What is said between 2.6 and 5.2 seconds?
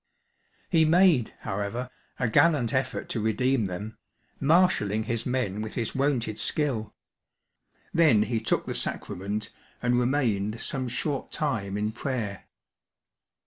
effort to redeem them, marshalling